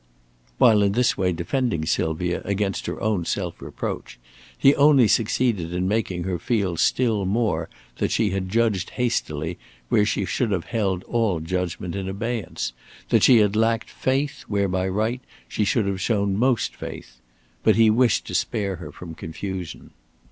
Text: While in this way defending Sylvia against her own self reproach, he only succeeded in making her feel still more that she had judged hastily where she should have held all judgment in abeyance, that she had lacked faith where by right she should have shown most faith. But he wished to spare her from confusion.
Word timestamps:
While 0.57 0.81
in 0.81 0.93
this 0.93 1.15
way 1.15 1.31
defending 1.31 1.85
Sylvia 1.85 2.41
against 2.43 2.87
her 2.87 2.99
own 2.99 3.23
self 3.23 3.61
reproach, 3.61 4.17
he 4.57 4.73
only 4.73 5.07
succeeded 5.07 5.75
in 5.75 5.87
making 5.87 6.23
her 6.23 6.39
feel 6.39 6.75
still 6.77 7.23
more 7.23 7.69
that 7.97 8.09
she 8.09 8.31
had 8.31 8.49
judged 8.49 8.89
hastily 8.97 9.59
where 9.89 10.03
she 10.03 10.25
should 10.25 10.49
have 10.49 10.65
held 10.65 11.03
all 11.03 11.39
judgment 11.39 11.95
in 11.95 12.09
abeyance, 12.09 12.73
that 13.09 13.21
she 13.21 13.37
had 13.37 13.55
lacked 13.55 13.91
faith 13.91 14.41
where 14.47 14.67
by 14.67 14.87
right 14.87 15.21
she 15.47 15.65
should 15.65 15.85
have 15.85 16.01
shown 16.01 16.35
most 16.35 16.75
faith. 16.75 17.17
But 17.61 17.75
he 17.75 17.91
wished 17.91 18.25
to 18.25 18.33
spare 18.33 18.77
her 18.77 18.91
from 18.91 19.13
confusion. 19.13 19.91